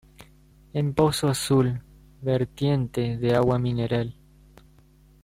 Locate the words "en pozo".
0.73-1.27